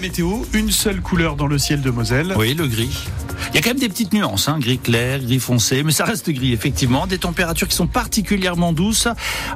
météo, 0.00 0.30
une 0.52 0.70
seule 0.70 1.00
couleur 1.00 1.36
dans 1.36 1.46
le 1.46 1.58
ciel 1.58 1.82
de 1.82 1.90
Moselle. 1.90 2.34
Oui, 2.36 2.54
le 2.54 2.66
gris. 2.66 3.06
Il 3.50 3.56
y 3.56 3.58
a 3.58 3.62
quand 3.62 3.70
même 3.70 3.78
des 3.78 3.88
petites 3.88 4.12
nuances, 4.12 4.48
hein, 4.48 4.58
gris 4.58 4.78
clair, 4.78 5.18
gris 5.20 5.40
foncé, 5.40 5.82
mais 5.82 5.92
ça 5.92 6.04
reste 6.04 6.30
gris, 6.30 6.52
effectivement. 6.52 7.06
Des 7.06 7.18
températures 7.18 7.68
qui 7.68 7.74
sont 7.74 7.86
particulièrement 7.86 8.72
douces. 8.72 9.08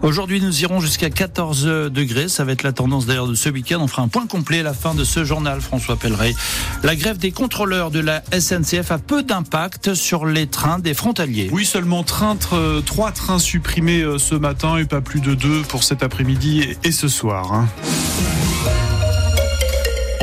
Aujourd'hui, 0.03 0.41
nous 0.41 0.63
irons 0.63 0.81
jusqu'à 0.81 1.11
14 1.11 1.65
degrés. 1.91 2.29
Ça 2.29 2.45
va 2.45 2.53
être 2.53 2.63
la 2.63 2.73
tendance 2.73 3.07
d'ailleurs 3.07 3.29
de 3.29 3.35
ce 3.35 3.49
week-end. 3.49 3.79
On 3.81 3.87
fera 3.87 4.03
un 4.03 4.09
point 4.09 4.27
complet 4.27 4.61
à 4.61 4.63
la 4.63 4.75
fin 4.75 4.95
de 4.95 5.05
ce 5.05 5.25
journal, 5.25 5.61
François 5.61 5.97
Pelleret. 5.97 6.35
La 6.83 6.97
grève 6.97 7.19
des 7.19 7.31
contrôleurs 7.31 7.91
de 7.91 8.01
la 8.01 8.23
SNCF 8.39 8.91
a 8.91 8.99
peu 8.99 9.23
d'impact 9.23 9.95
sur 9.95 10.27
les 10.27 10.47
trains 10.47 10.79
des 10.79 10.95
frontaliers. 10.95 11.49
Oui, 11.53 11.65
seulement 11.65 12.03
train, 12.03 12.37
trois 12.85 13.13
trains 13.13 13.39
supprimés 13.39 14.03
euh, 14.03 14.19
ce 14.19 14.35
matin 14.35 14.77
et 14.77 14.85
pas 14.85 15.01
plus 15.01 15.21
de 15.21 15.35
deux 15.35 15.63
pour 15.63 15.85
cet 15.85 16.03
après-midi 16.03 16.69
et 16.83 16.93
ce 16.93 17.09
soir. 17.09 17.53
Hein. 17.53 17.69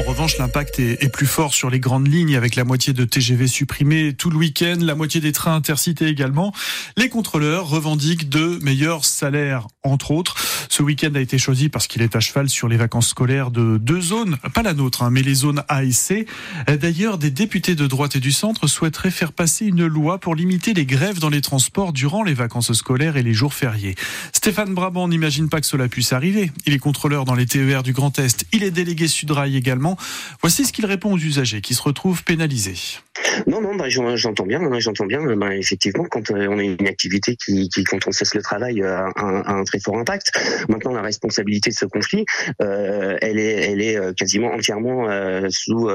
En 0.01 0.03
revanche, 0.03 0.39
l'impact 0.39 0.79
est, 0.79 1.13
plus 1.13 1.27
fort 1.27 1.53
sur 1.53 1.69
les 1.69 1.79
grandes 1.79 2.07
lignes 2.07 2.35
avec 2.35 2.55
la 2.55 2.63
moitié 2.63 2.91
de 2.91 3.05
TGV 3.05 3.45
supprimés 3.45 4.13
tout 4.13 4.31
le 4.31 4.37
week-end, 4.37 4.77
la 4.79 4.95
moitié 4.95 5.21
des 5.21 5.31
trains 5.31 5.53
intercités 5.53 6.07
également. 6.07 6.51
Les 6.97 7.07
contrôleurs 7.07 7.69
revendiquent 7.69 8.27
de 8.27 8.57
meilleurs 8.63 9.05
salaires, 9.05 9.67
entre 9.83 10.09
autres. 10.09 10.35
Ce 10.69 10.81
week-end 10.81 11.11
a 11.13 11.19
été 11.19 11.37
choisi 11.37 11.69
parce 11.69 11.85
qu'il 11.85 12.01
est 12.01 12.15
à 12.15 12.19
cheval 12.19 12.49
sur 12.49 12.67
les 12.67 12.77
vacances 12.77 13.09
scolaires 13.09 13.51
de 13.51 13.77
deux 13.77 14.01
zones, 14.01 14.37
pas 14.55 14.63
la 14.63 14.73
nôtre, 14.73 15.03
hein, 15.03 15.11
mais 15.11 15.21
les 15.21 15.35
zones 15.35 15.63
A 15.67 15.83
et 15.83 15.91
C. 15.91 16.25
D'ailleurs, 16.67 17.19
des 17.19 17.29
députés 17.29 17.75
de 17.75 17.85
droite 17.85 18.15
et 18.15 18.19
du 18.19 18.31
centre 18.31 18.65
souhaiteraient 18.65 19.11
faire 19.11 19.33
passer 19.33 19.67
une 19.67 19.85
loi 19.85 20.17
pour 20.17 20.33
limiter 20.33 20.73
les 20.73 20.87
grèves 20.87 21.19
dans 21.19 21.29
les 21.29 21.41
transports 21.41 21.93
durant 21.93 22.23
les 22.23 22.33
vacances 22.33 22.73
scolaires 22.73 23.17
et 23.17 23.23
les 23.23 23.33
jours 23.33 23.53
fériés. 23.53 23.95
Stéphane 24.33 24.73
Brabant 24.73 25.07
n'imagine 25.07 25.47
pas 25.47 25.61
que 25.61 25.67
cela 25.67 25.87
puisse 25.87 26.11
arriver. 26.11 26.51
Il 26.65 26.73
est 26.73 26.79
contrôleur 26.79 27.25
dans 27.25 27.35
les 27.35 27.45
TER 27.45 27.83
du 27.83 27.93
Grand 27.93 28.17
Est. 28.17 28.45
Il 28.51 28.63
est 28.63 28.71
délégué 28.71 29.07
Sudrail 29.07 29.55
également. 29.55 29.90
Voici 30.41 30.65
ce 30.65 30.73
qu'il 30.73 30.85
répond 30.85 31.13
aux 31.13 31.17
usagers 31.17 31.61
qui 31.61 31.73
se 31.73 31.81
retrouvent 31.81 32.23
pénalisés. 32.23 32.99
Non, 33.47 33.61
non, 33.61 33.75
bah, 33.75 33.85
j'entends 33.89 34.45
bien, 34.45 34.61
j'entends 34.79 35.05
bien. 35.05 35.21
Bah, 35.35 35.55
effectivement, 35.55 36.05
quand 36.09 36.31
euh, 36.31 36.47
on 36.49 36.59
a 36.59 36.63
une 36.63 36.87
activité 36.87 37.35
qui, 37.35 37.69
quand 37.83 38.07
on 38.07 38.11
cesse 38.11 38.35
le 38.35 38.41
travail, 38.41 38.81
euh, 38.81 39.05
a 39.15 39.51
un, 39.51 39.63
très 39.63 39.79
fort 39.79 39.97
impact. 39.97 40.31
Maintenant, 40.69 40.93
la 40.93 41.01
responsabilité 41.01 41.69
de 41.69 41.75
ce 41.75 41.85
conflit, 41.85 42.25
euh, 42.61 43.17
elle 43.21 43.39
est, 43.39 44.15
quasiment 44.15 44.51
entièrement 44.53 45.07
sous 45.49 45.89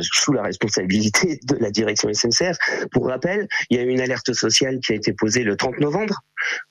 sous 0.00 0.32
la 0.32 0.42
responsabilité 0.42 1.40
de 1.44 1.56
la 1.56 1.70
direction 1.70 2.12
SNCF. 2.12 2.56
Pour 2.92 3.06
rappel, 3.08 3.48
il 3.70 3.76
y 3.76 3.80
a 3.80 3.82
eu 3.82 3.88
une 3.88 4.00
alerte 4.00 4.32
sociale 4.32 4.78
qui 4.80 4.92
a 4.92 4.94
été 4.96 5.12
posée 5.12 5.42
le 5.42 5.56
30 5.56 5.78
novembre, 5.80 6.20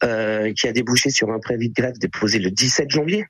qui 0.01 0.67
a 0.67 0.71
débouché 0.71 1.09
sur 1.09 1.31
un 1.31 1.39
préavis 1.39 1.69
de 1.69 1.73
grève 1.73 1.97
déposé 1.99 2.39
le 2.39 2.51
17 2.51 2.91
janvier. 2.91 3.25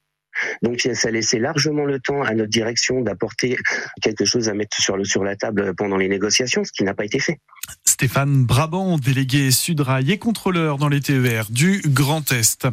Donc 0.63 0.87
ça 0.93 1.11
laissait 1.11 1.39
largement 1.39 1.85
le 1.85 1.99
temps 1.99 2.23
à 2.23 2.33
notre 2.33 2.49
direction 2.49 3.01
d'apporter 3.01 3.57
quelque 4.01 4.25
chose 4.25 4.49
à 4.49 4.53
mettre 4.53 4.81
sur, 4.81 5.05
sur 5.05 5.23
la 5.23 5.35
table 5.35 5.75
pendant 5.75 5.97
les 5.97 6.07
négociations, 6.07 6.63
ce 6.63 6.71
qui 6.71 6.83
n'a 6.83 6.93
pas 6.93 7.05
été 7.05 7.19
fait. 7.19 7.39
Stéphane 7.83 8.45
Brabant, 8.45 8.97
délégué 8.97 9.51
Sudrail 9.51 10.11
et 10.11 10.17
contrôleur 10.17 10.77
dans 10.77 10.89
les 10.89 11.01
TER 11.01 11.45
du 11.49 11.81
Grand 11.85 12.31
Est. 12.31 12.67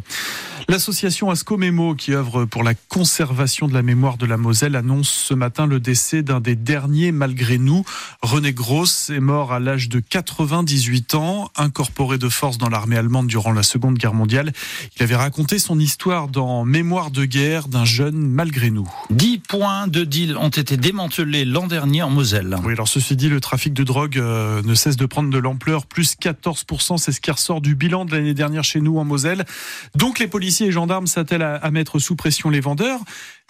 L'association 0.68 1.30
Ascomemo, 1.30 1.94
qui 1.94 2.12
œuvre 2.12 2.44
pour 2.44 2.62
la 2.62 2.74
conservation 2.74 3.66
de 3.66 3.74
la 3.74 3.82
mémoire 3.82 4.16
de 4.16 4.26
la 4.26 4.36
Moselle, 4.36 4.76
annonce 4.76 5.08
ce 5.08 5.34
matin 5.34 5.66
le 5.66 5.80
décès 5.80 6.22
d'un 6.22 6.40
des 6.40 6.54
derniers 6.54 7.12
malgré 7.12 7.58
nous. 7.58 7.84
René 8.22 8.52
Gross 8.52 9.10
est 9.10 9.20
mort 9.20 9.52
à 9.52 9.60
l'âge 9.60 9.88
de 9.88 10.00
98 10.00 11.14
ans, 11.14 11.50
incorporé 11.56 12.18
de 12.18 12.28
force 12.28 12.58
dans 12.58 12.68
l'armée 12.68 12.96
allemande 12.96 13.26
durant 13.26 13.52
la 13.52 13.62
Seconde 13.62 13.96
Guerre 13.96 14.14
mondiale. 14.14 14.52
Il 14.96 15.02
avait 15.02 15.16
raconté 15.16 15.58
son 15.58 15.78
histoire 15.78 16.28
dans 16.28 16.64
Mémoire 16.64 17.10
de 17.10 17.24
guerre 17.24 17.68
d'un 17.68 17.84
jeune 17.84 18.16
malgré 18.16 18.70
nous. 18.70 18.88
10 19.10 19.38
points 19.38 19.88
de 19.88 20.04
deal 20.04 20.36
ont 20.36 20.48
été 20.48 20.76
démantelés 20.76 21.44
l'an 21.44 21.66
dernier 21.66 22.02
en 22.02 22.10
Moselle. 22.10 22.56
Oui, 22.64 22.74
alors 22.74 22.88
ceci 22.88 23.16
dit, 23.16 23.28
le 23.28 23.40
trafic 23.40 23.72
de 23.72 23.82
drogue 23.82 24.18
euh, 24.18 24.62
ne 24.62 24.74
cesse 24.74 24.96
de 24.96 25.06
prendre 25.06 25.30
de 25.30 25.38
l'ampleur, 25.38 25.86
plus 25.86 26.16
14%, 26.20 26.98
c'est 26.98 27.12
ce 27.12 27.20
qui 27.20 27.30
ressort 27.30 27.60
du 27.60 27.74
bilan 27.74 28.04
de 28.04 28.12
l'année 28.14 28.34
dernière 28.34 28.64
chez 28.64 28.80
nous 28.80 28.98
en 28.98 29.04
Moselle. 29.04 29.44
Donc 29.96 30.18
les 30.18 30.26
policiers 30.26 30.49
et 30.60 30.72
gendarmes 30.72 31.06
s'attellent 31.06 31.42
à 31.42 31.70
mettre 31.70 31.98
sous 31.98 32.16
pression 32.16 32.50
les 32.50 32.60
vendeurs 32.60 33.00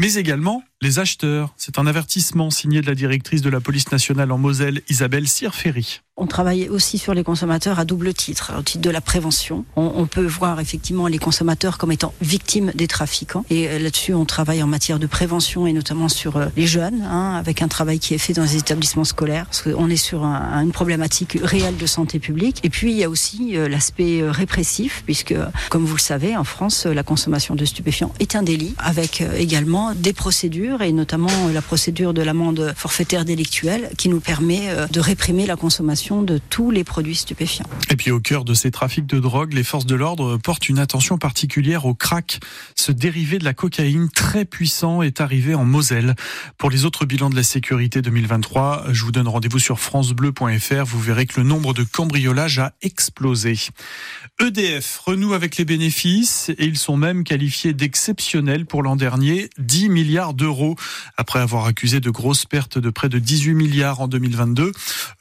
mais 0.01 0.15
également 0.15 0.65
les 0.81 0.99
acheteurs. 0.99 1.53
C'est 1.59 1.79
un 1.79 1.87
avertissement 1.87 2.49
signé 2.49 2.81
de 2.81 2.87
la 2.87 2.95
directrice 2.95 3.43
de 3.43 3.51
la 3.51 3.61
police 3.61 3.93
nationale 3.93 4.33
en 4.33 4.39
Moselle, 4.39 4.81
Isabelle 4.89 5.29
Sirferi. 5.29 6.01
On 6.23 6.27
travaille 6.27 6.69
aussi 6.69 6.99
sur 6.99 7.15
les 7.15 7.25
consommateurs 7.25 7.79
à 7.79 7.87
double 7.87 8.13
titre, 8.13 8.53
au 8.59 8.61
titre 8.61 8.83
de 8.83 8.91
la 8.91 9.01
prévention. 9.01 9.65
On, 9.75 10.05
peut 10.05 10.27
voir 10.27 10.61
effectivement 10.61 11.07
les 11.07 11.17
consommateurs 11.17 11.79
comme 11.79 11.93
étant 11.93 12.13
victimes 12.21 12.73
des 12.75 12.87
trafiquants. 12.87 13.47
Et 13.49 13.69
euh, 13.69 13.79
là-dessus, 13.79 14.13
on 14.13 14.27
travaille 14.27 14.63
en 14.63 14.67
matière 14.67 14.99
de 14.99 15.07
prévention 15.07 15.67
et 15.67 15.73
notamment 15.73 16.11
sur 16.11 16.37
euh, 16.37 16.47
les 16.59 16.67
jeunes, 16.67 17.01
hein, 17.03 17.37
avec 17.39 17.63
un 17.63 17.69
travail 17.69 17.99
qui 17.99 18.13
est 18.13 18.19
fait 18.19 18.35
dans 18.35 18.43
les 18.43 18.57
établissements 18.57 19.05
scolaires. 19.05 19.47
Parce 19.47 19.63
qu'on 19.63 19.89
est 19.89 19.97
sur 19.97 20.23
une 20.23 20.73
problématique 20.73 21.39
réelle 21.43 21.79
de 21.79 21.87
santé 21.87 22.19
publique. 22.19 22.61
Et 22.65 22.69
puis, 22.69 22.91
il 22.91 22.99
y 22.99 23.05
a 23.05 23.09
aussi 23.09 23.57
euh, 23.57 23.67
l'aspect 23.67 24.23
répressif, 24.23 25.03
puisque, 25.07 25.35
comme 25.71 25.87
vous 25.87 25.97
le 25.97 26.01
savez, 26.01 26.37
en 26.37 26.45
France, 26.45 26.85
la 26.85 27.03
consommation 27.03 27.55
de 27.55 27.65
stupéfiants 27.65 28.13
est 28.21 28.37
un 28.37 28.43
délit, 28.43 28.75
avec 28.77 29.23
également 29.39 29.95
des 29.95 30.13
procédures 30.13 30.83
et 30.83 30.93
notamment 30.93 31.49
la 31.51 31.63
procédure 31.63 32.13
de 32.13 32.21
l'amende 32.21 32.75
forfaitaire 32.77 33.25
délictuelle 33.25 33.91
qui 33.97 34.11
nous 34.11 34.21
permet 34.21 34.69
de 34.91 35.01
réprimer 35.01 35.47
la 35.47 35.57
consommation 35.57 36.10
de 36.11 36.41
tous 36.51 36.71
les 36.71 36.83
produits 36.83 37.15
stupéfiants. 37.15 37.67
Et 37.89 37.97
puis 37.97 38.11
au 38.11 38.19
cœur 38.21 38.45
de 38.45 38.53
ces 38.53 38.71
trafics 38.71 39.07
de 39.07 39.21
drogue, 39.21 39.53
les 39.53 39.63
forces 39.63 39.87
de 39.87 39.95
l'ordre 39.95 40.37
portent 40.39 40.69
une 40.69 40.79
attention 40.79 41.19
particulière 41.19 41.87
au 41.87 41.95
crack. 41.95 42.41
Ce 42.75 42.91
dérivé 42.91 43.39
de 43.39 43.45
la 43.45 43.55
cocaïne 43.55 44.09
très 44.11 44.45
puissant 44.45 45.03
est 45.03 45.21
arrivé 45.21 45.55
en 45.55 45.65
Moselle. 45.65 46.17
Pour 46.59 46.71
les 46.71 46.85
autres 46.85 47.07
bilans 47.07 47.31
de 47.31 47.37
la 47.37 47.45
sécurité 47.45 48.03
2023, 48.03 48.87
je 48.91 49.05
vous 49.05 49.13
donne 49.13 49.29
rendez-vous 49.29 49.61
sur 49.61 49.79
francebleu.fr. 49.79 50.85
Vous 50.85 51.01
verrez 51.01 51.27
que 51.27 51.41
le 51.41 51.47
nombre 51.47 51.75
de 51.75 51.85
cambriolages 51.85 52.59
a 52.59 52.73
explosé. 52.83 53.55
EDF 54.41 54.99
renoue 55.05 55.35
avec 55.35 55.57
les 55.57 55.65
bénéfices 55.65 56.51
et 56.51 56.65
ils 56.65 56.79
sont 56.79 56.97
même 56.97 57.25
qualifiés 57.25 57.73
d'exceptionnels 57.73 58.67
pour 58.67 58.83
l'an 58.83 58.97
dernier. 58.97 59.49
10 59.59 59.89
milliards 59.89 60.35
d'euros 60.35 60.77
après 61.17 61.39
avoir 61.39 61.67
accusé 61.67 62.01
de 62.01 62.11
grosses 62.11 62.47
pertes 62.47 62.79
de 62.79 62.91
près 62.91 63.09
de 63.09 63.19
18 63.19 63.55
milliards 63.55 64.01
en 64.01 64.09
2022. 64.09 64.73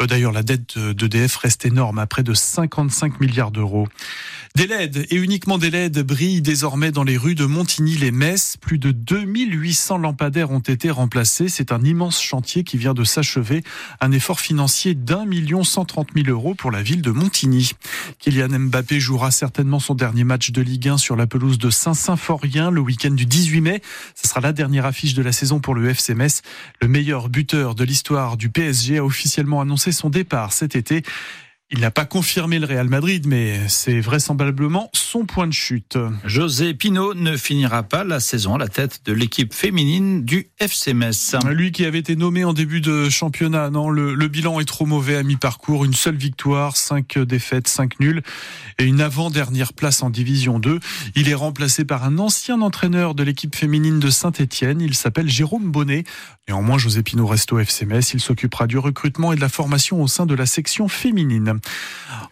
Euh, 0.01 0.07
d'ailleurs, 0.07 0.31
la 0.31 0.44
dette 0.44 0.78
d'EDF 0.94 1.35
reste 1.35 1.66
énorme 1.66 2.00
à 2.00 2.07
près 2.07 2.23
de 2.23 2.34
55 2.34 3.19
milliards 3.19 3.51
d'euros. 3.51 3.88
Des 4.56 4.66
LED 4.66 5.06
et 5.12 5.16
uniquement 5.16 5.57
des 5.59 5.69
LED 5.69 6.00
brillent 6.00 6.41
désormais 6.41 6.91
dans 6.91 7.03
les 7.03 7.17
rues 7.17 7.35
de 7.35 7.45
Montigny-les-Messes. 7.45 8.57
Plus 8.57 8.79
de 8.79 8.91
2800 8.91 10.00
lampadaires 10.00 10.50
ont 10.51 10.59
été 10.59 10.89
remplacés. 10.89 11.50
C'est 11.50 11.72
un 11.72 11.81
immense 11.84 12.22
chantier 12.22 12.63
qui 12.63 12.78
vient 12.78 12.95
de 12.95 13.03
s'achever. 13.03 13.63
Un 14.01 14.12
effort 14.12 14.39
financier 14.39 14.95
d'un 14.95 15.25
million 15.25 15.63
cent 15.63 15.85
trente 15.85 16.16
mille 16.16 16.29
euros 16.29 16.56
pour 16.56 16.72
la 16.72 16.81
ville 16.81 17.01
de 17.01 17.12
Montigny. 17.12 17.72
Kylian 18.18 18.59
Mbappé 18.59 19.00
jouera 19.00 19.29
certainement 19.31 19.79
son 19.79 19.94
dernier 19.94 20.23
match 20.23 20.51
de 20.51 20.62
Ligue 20.62 20.89
1 20.89 20.97
sur 20.97 21.16
la 21.16 21.28
pelouse 21.28 21.59
de 21.59 21.69
Saint-Symphorien 21.69 22.72
le 22.72 22.81
week-end 22.81 23.12
du 23.12 23.25
18 23.25 23.62
mai. 23.62 23.81
Ce 24.16 24.28
sera 24.28 24.41
la 24.41 24.51
dernière 24.51 24.85
affiche 24.85 25.13
de 25.13 25.22
la 25.22 25.31
saison 25.31 25.59
pour 25.59 25.75
le 25.75 25.88
FC 25.89 26.16
Metz. 26.16 26.41
Le 26.81 26.88
meilleur 26.88 27.29
buteur 27.29 27.75
de 27.75 27.84
l'histoire 27.84 28.35
du 28.35 28.50
PSG 28.50 28.97
a 28.97 29.06
officiellement 29.06 29.62
annoncé 29.62 29.91
son 29.91 30.09
départ 30.09 30.53
cet. 30.72 31.06
Il 31.72 31.81
n'a 31.81 31.91
pas 31.91 32.06
confirmé 32.06 32.57
le 32.57 32.66
Real 32.66 32.90
Madrid, 32.90 33.28
mais 33.28 33.59
c'est 33.68 34.00
vraisemblablement 34.00 34.90
son 34.91 35.25
point 35.25 35.46
de 35.46 35.53
chute. 35.53 36.00
José 36.25 36.74
Pinault 36.74 37.13
ne 37.13 37.38
finira 37.38 37.84
pas 37.84 38.03
la 38.03 38.19
saison 38.19 38.56
à 38.56 38.57
la 38.57 38.68
tête 38.68 39.02
de 39.06 39.13
l'équipe 39.13 39.53
féminine 39.53 40.25
du 40.25 40.50
FC 40.59 40.96
Metz. 40.96 41.35
Lui 41.47 41.72
qui 41.72 41.85
avait 41.85 42.00
été 42.00 42.16
nommé 42.16 42.44
en 42.44 42.53
début 42.53 42.81
de 42.81 43.07
championnat, 43.09 43.69
non, 43.69 43.91
le, 43.91 44.28
bilan 44.28 44.59
est 44.59 44.66
trop 44.66 44.88
mauvais 44.88 45.16
à 45.16 45.22
mi-parcours. 45.22 45.85
Une 45.85 45.94
seule 45.94 46.16
victoire, 46.16 46.75
cinq 46.75 47.19
défaites, 47.19 47.68
cinq 47.68 48.00
nuls 48.00 48.24
et 48.80 48.86
une 48.86 49.00
avant-dernière 49.00 49.74
place 49.74 50.01
en 50.01 50.09
Division 50.09 50.57
2. 50.57 50.80
Il 51.16 51.30
est 51.30 51.36
remplacé 51.36 51.86
par 51.86 52.03
un 52.03 52.18
ancien 52.18 52.62
entraîneur 52.62 53.13
de 53.13 53.22
l'équipe 53.22 53.56
féminine 53.56 54.00
de 54.00 54.09
Saint-Etienne. 54.09 54.81
Il 54.81 54.96
s'appelle 54.96 55.30
Jérôme 55.30 55.69
Bonnet. 55.69 56.03
Néanmoins, 56.48 56.80
José 56.80 57.04
Pinault 57.04 57.27
reste 57.27 57.54
au 57.54 57.60
FC 57.60 57.86
Metz. 57.86 58.12
Il 58.16 58.21
s'occupera 58.21 58.66
du 58.66 58.80
recrutement 58.80 59.33
et 59.33 59.36
de 59.36 59.42
la 59.42 59.50
formation 59.50 60.01
au 60.01 60.07
sein 60.07 60.25
de 60.25 60.33
la 60.33 60.48
section 60.48 60.88
féminine. 60.88 61.58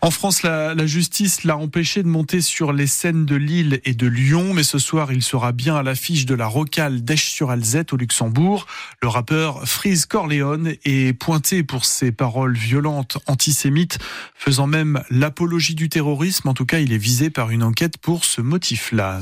En 0.01 0.11
France, 0.11 0.43
la, 0.43 0.85
justice 0.85 1.43
l'a 1.43 1.57
empêché 1.57 2.03
de 2.03 2.07
monter 2.07 2.41
sur 2.41 2.73
les 2.73 2.87
scènes 2.87 3.25
de 3.25 3.35
Lille 3.35 3.81
et 3.83 3.93
de 3.93 4.07
Lyon, 4.07 4.53
mais 4.53 4.63
ce 4.63 4.79
soir, 4.79 5.11
il 5.11 5.23
sera 5.23 5.51
bien 5.51 5.75
à 5.75 5.83
l'affiche 5.83 6.25
de 6.25 6.35
la 6.35 6.47
rocale 6.47 7.03
d'Esch-sur-Alzette 7.03 7.93
au 7.93 7.97
Luxembourg. 7.97 8.67
Le 9.01 9.07
rappeur 9.07 9.67
Freeze 9.67 10.05
Corleone 10.05 10.73
est 10.85 11.13
pointé 11.13 11.63
pour 11.63 11.85
ses 11.85 12.11
paroles 12.11 12.55
violentes 12.55 13.17
antisémites, 13.27 13.99
faisant 14.35 14.67
même 14.67 15.01
l'apologie 15.09 15.75
du 15.75 15.89
terrorisme. 15.89 16.47
En 16.49 16.53
tout 16.53 16.65
cas, 16.65 16.79
il 16.79 16.93
est 16.93 16.97
visé 16.97 17.29
par 17.29 17.49
une 17.49 17.63
enquête 17.63 17.97
pour 17.97 18.25
ce 18.25 18.41
motif-là. 18.41 19.15